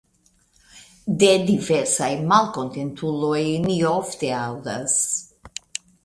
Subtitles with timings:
[1.23, 4.97] De diversaj malkontentuloj ni ofte aŭdas.